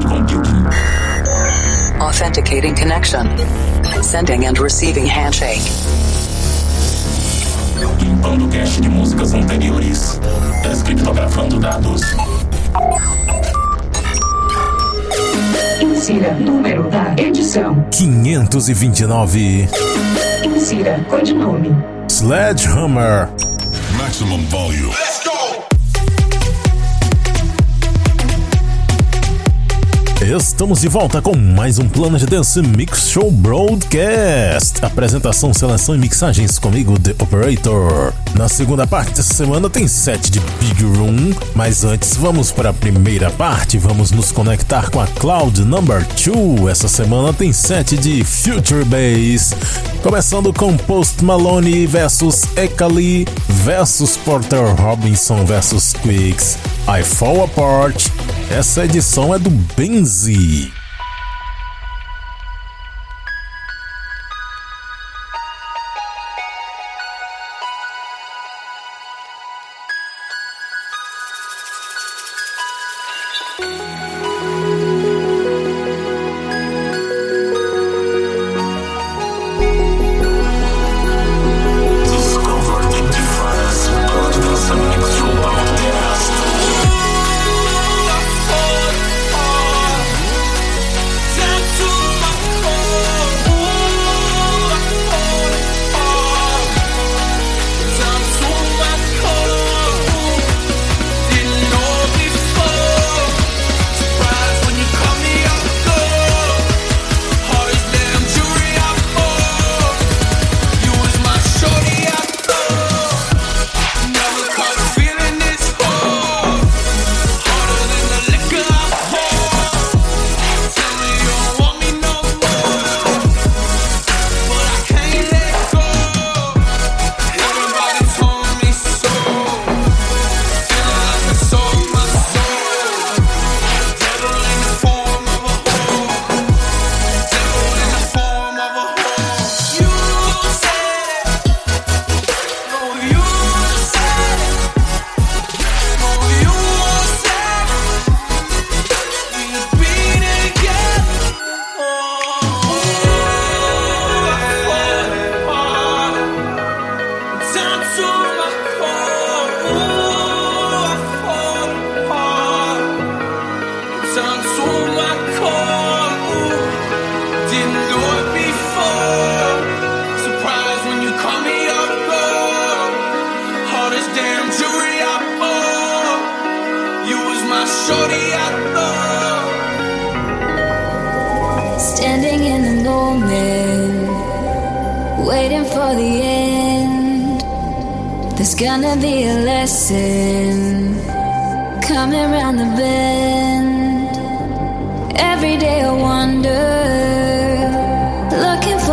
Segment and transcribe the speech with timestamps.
[0.00, 0.66] cloud computing.
[2.00, 3.26] Authenticating connection.
[4.02, 5.62] Sending and receiving handshake.
[8.00, 10.20] Limpando cache de músicas anteriores.
[10.62, 12.02] Descriptografando dados.
[15.80, 17.84] Insira número da edição.
[17.90, 19.68] 529.
[20.44, 21.74] Insira codinome.
[22.08, 23.28] Sledgehammer.
[23.96, 25.07] Maximum volume.
[30.36, 34.84] Estamos de volta com mais um Planet Dance Mix Show Broadcast.
[34.84, 38.12] Apresentação, seleção e mixagens comigo, The Operator.
[38.34, 42.74] Na segunda parte dessa semana tem set de Big Room, mas antes vamos para a
[42.74, 43.78] primeira parte.
[43.78, 46.68] Vamos nos conectar com a Cloud Number 2.
[46.70, 49.54] Essa semana tem set de Future Bass,
[50.02, 53.26] começando com Post Malone versus Ekali
[53.64, 56.58] versus Porter Robinson versus Quicks.
[56.86, 58.27] I Fall Apart.
[58.50, 60.72] Essa edição é do Benzi.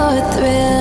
[0.05, 0.74] Your thrill.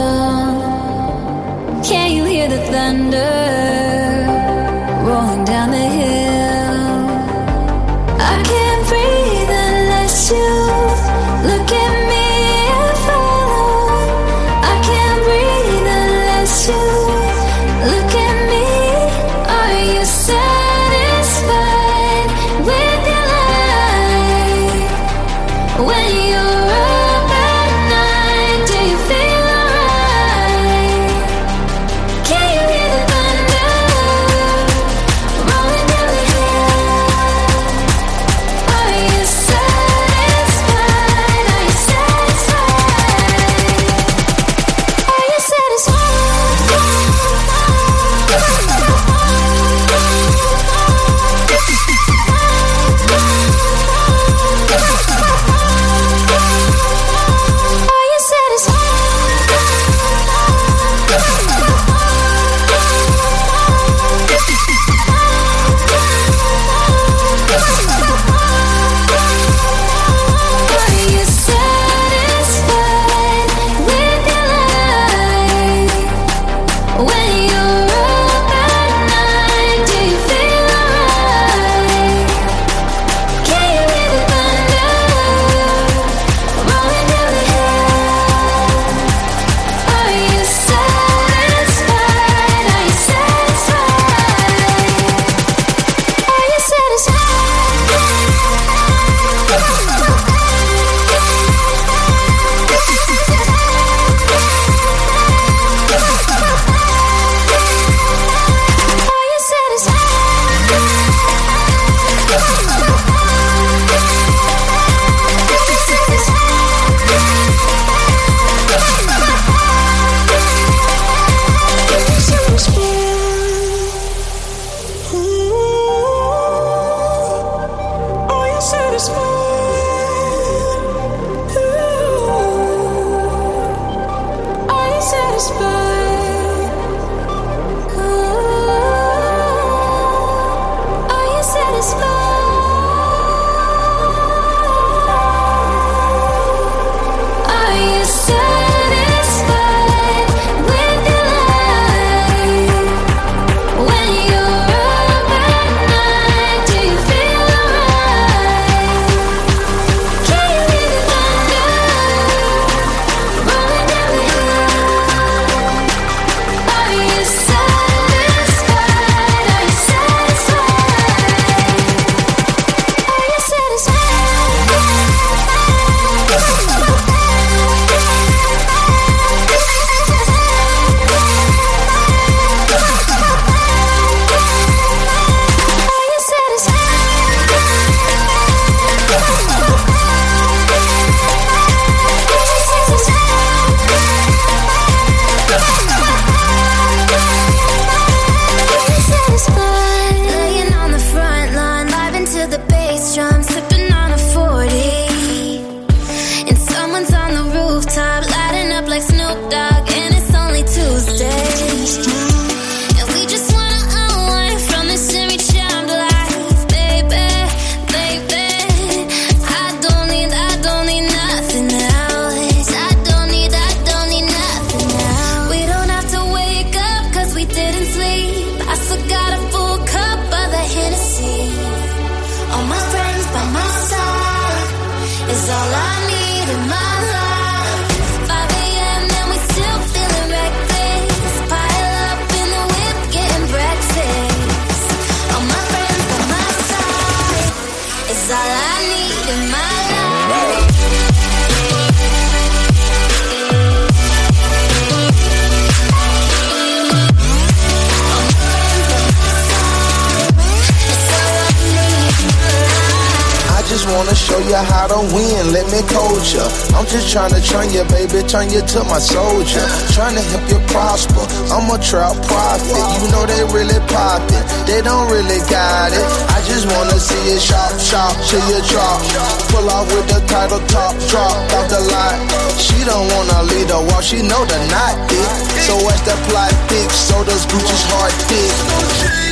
[264.84, 266.44] how to win, let me coach ya.
[266.76, 269.64] I'm just trying to train you, baby, turn you to my soldier.
[269.96, 272.84] Trying to help you prosper, I'm a trout prophet.
[273.00, 276.04] You know they really pop it, they don't really got it.
[276.28, 279.00] I just wanna see you shop, shop, till you drop.
[279.48, 282.16] Pull off with the title top, drop off the lot.
[282.60, 285.32] She don't wanna lead the wall, she know the not dick.
[285.64, 289.23] So as the plot thick, so does Gucci's heart thick.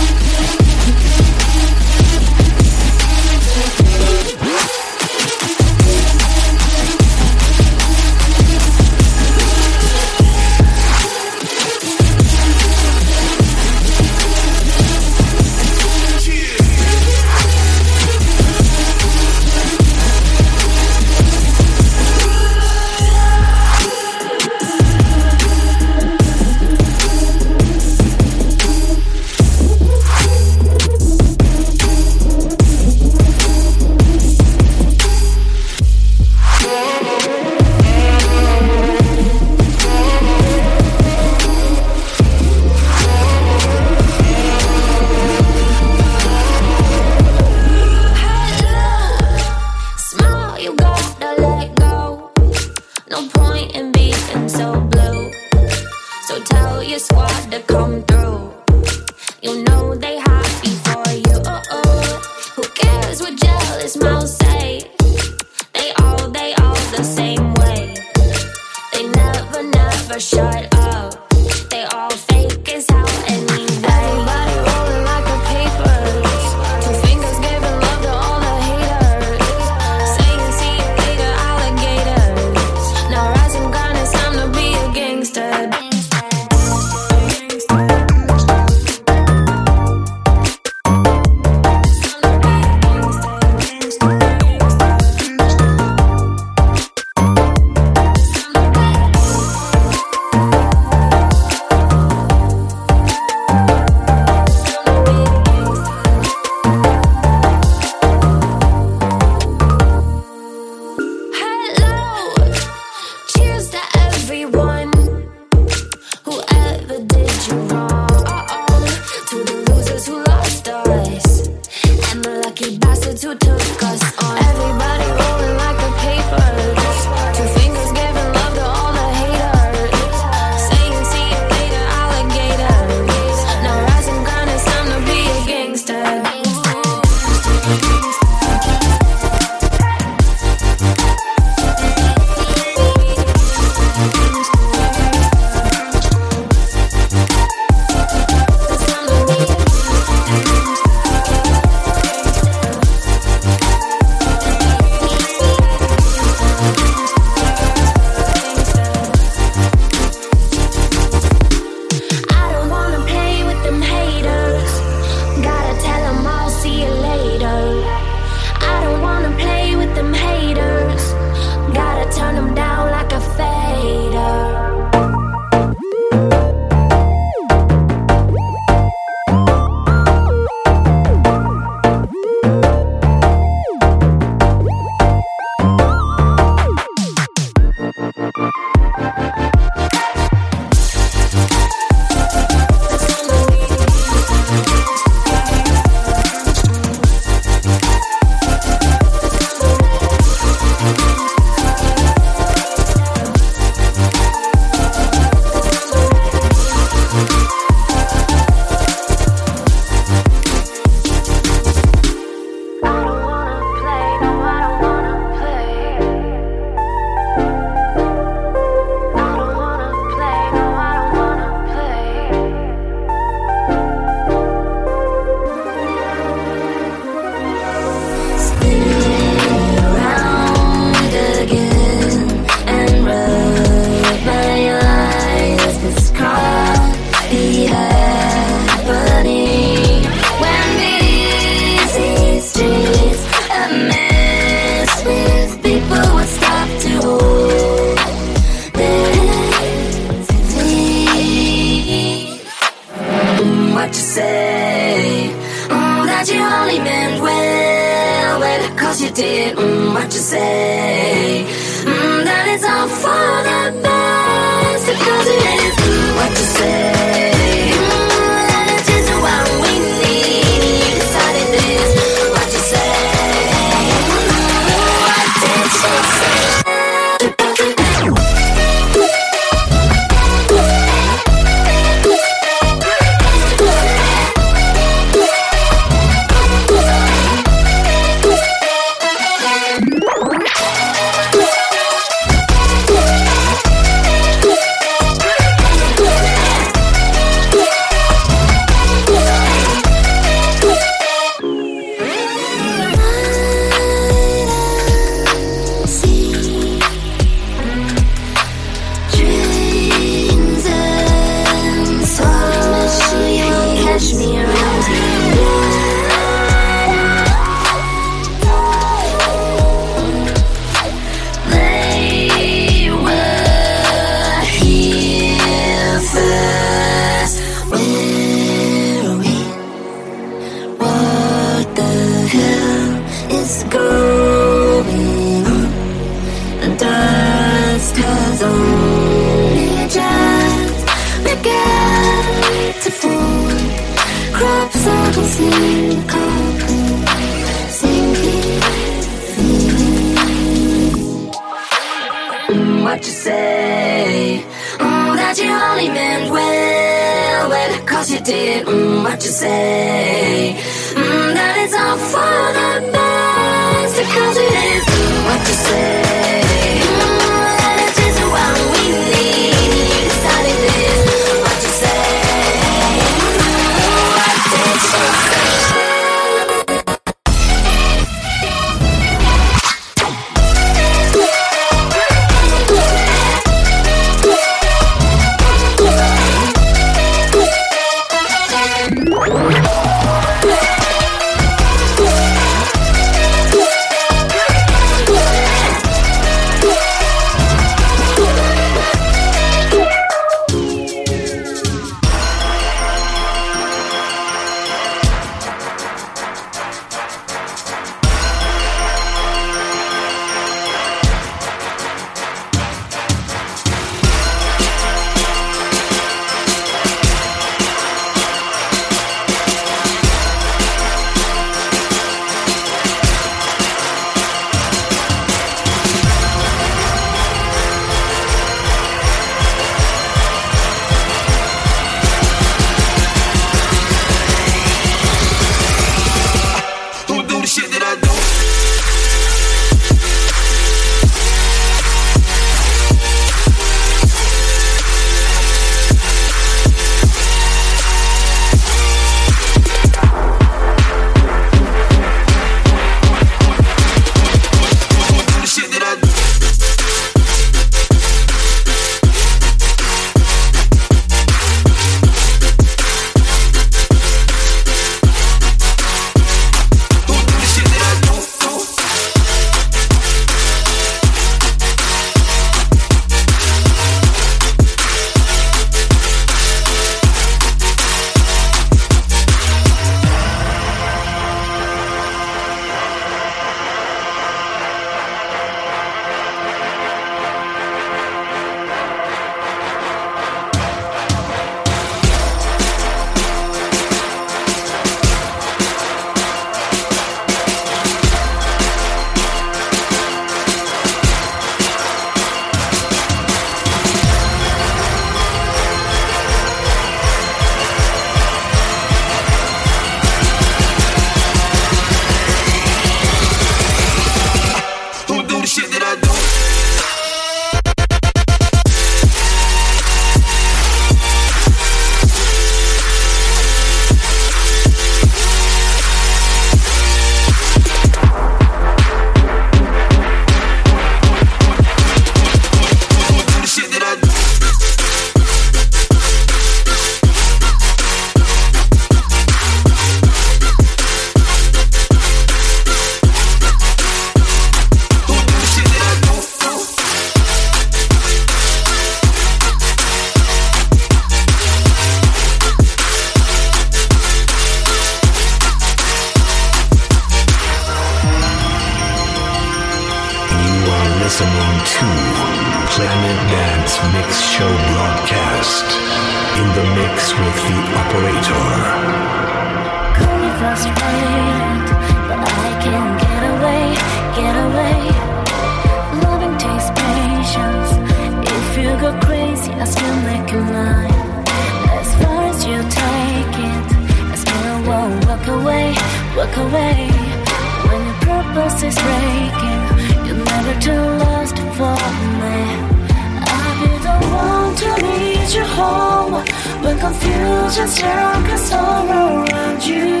[596.10, 600.00] Home when confusion circles all around you.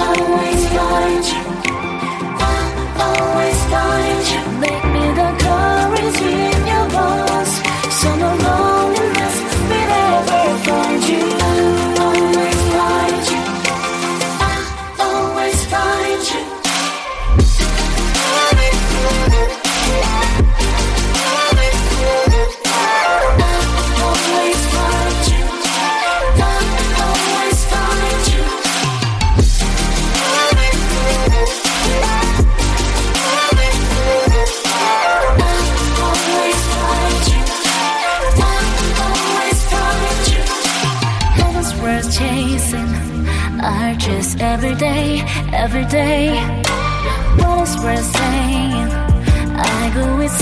[0.00, 1.41] Always find you.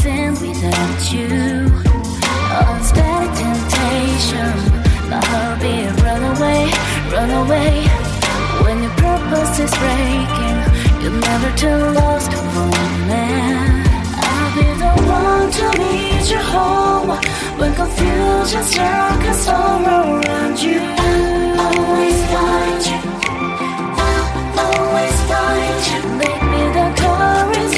[0.05, 1.29] With without you.
[2.61, 4.53] Unsteady temptation,
[5.11, 6.63] my heart be run away,
[7.13, 7.73] run away.
[8.65, 10.59] When your purpose is breaking,
[11.03, 12.71] you're never too lost for
[13.09, 13.27] me.
[14.25, 17.11] I'll be the one to lead you home
[17.59, 20.81] when confusion circles all around you.
[21.61, 22.99] I'll always find you.
[24.05, 24.29] I'll
[24.65, 26.01] always find you.
[26.23, 27.70] Make me the courage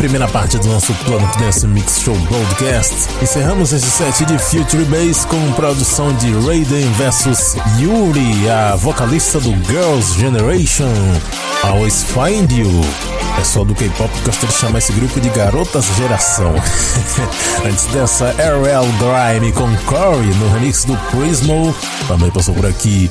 [0.00, 5.26] primeira parte do nosso Planet Dance Mix Show Broadcast, encerramos esse set de Future Bass
[5.26, 10.90] com produção de Raiden vs Yuri, a vocalista do Girls' Generation.
[11.64, 12.70] Always Find You.
[13.36, 16.54] Pessoal do K-pop gosta de chamar esse grupo de garotas geração.
[17.62, 21.74] Antes dessa, RL Grime com Corey no remix do Prismo.
[22.08, 23.10] Também passou por aqui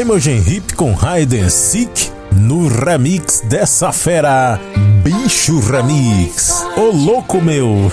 [0.00, 4.58] Imogen Hip com and Seek no remix dessa fera,
[5.02, 6.64] Bicho Remix.
[6.76, 7.90] Ô louco meu!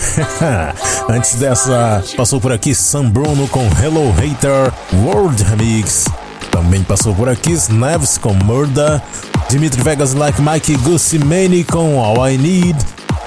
[1.10, 6.06] Antes dessa, passou por aqui Sam Bruno com Hello Hater World Remix.
[6.52, 9.02] Também passou por aqui Snaves com Murder,
[9.50, 12.78] Dimitri Vegas Like Mike Gussimani com All I Need,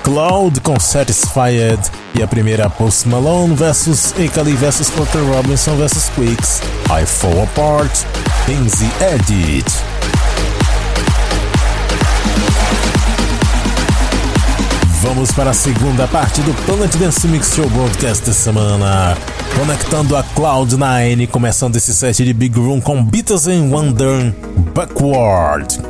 [0.03, 1.81] Cloud com Satisfied
[2.15, 7.93] e a primeira Post Malone vs Ekali vs Porter Robinson vs Quicks, I Fall Apart,
[8.47, 9.90] Things Edit.
[15.13, 19.17] Vamos para a segunda parte do Planet Dance Mix Show Broadcast da semana.
[19.59, 24.33] Conectando a Cloud9, começando esse set de Big Room com Beatles and Wonder
[24.73, 25.90] Backward.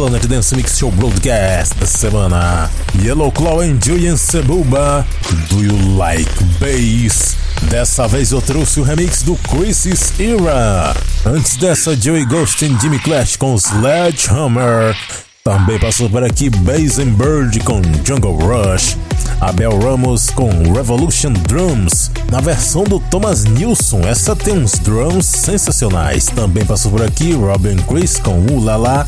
[0.00, 2.70] Planet Dance Mix Show Broadcast da semana.
[3.04, 5.06] Yellow Claw and Julian Sebuba.
[5.50, 7.36] Do You Like Bass?
[7.64, 10.96] Dessa vez eu trouxe o remix do Chris's Era.
[11.26, 14.96] Antes dessa, Joey Ghost e Jimmy Clash com Sledgehammer.
[15.44, 18.96] Também passou por aqui Bird com Jungle Rush.
[19.38, 24.00] Abel Ramos com Revolution Drums, na versão do Thomas Nilsson.
[24.00, 26.24] Essa tem uns drums sensacionais.
[26.24, 29.06] Também passou por aqui Robin Chris com Ulala.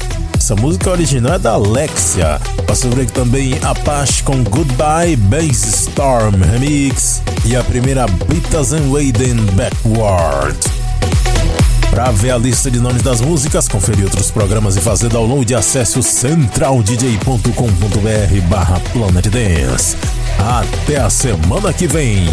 [0.52, 2.38] Essa música original é da Alexia.
[2.66, 7.22] Por aqui também Apache com Goodbye Bass Storm Remix.
[7.46, 10.58] E a primeira Beatles and Waden Backward.
[11.88, 15.98] Para ver a lista de nomes das músicas, conferir outros programas e fazer download, acesse
[15.98, 19.96] o centraldj.com.br barra Planet Dance.
[20.38, 22.26] Até a semana que vem!